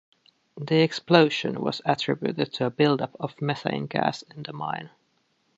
[0.59, 4.89] The explosion was attributed to a build-up of methane gas in the mine.